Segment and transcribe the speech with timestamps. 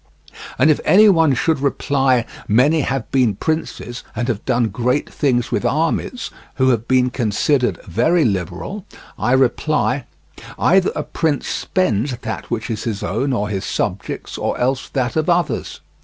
[0.57, 5.51] And if any one should reply: Many have been princes, and have done great things
[5.51, 8.87] with armies, who have been considered very liberal,
[9.19, 10.05] I reply:
[10.57, 15.15] Either a prince spends that which is his own or his subjects' or else that
[15.15, 15.81] of others.